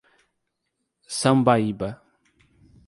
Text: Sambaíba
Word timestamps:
Sambaíba 1.19 1.89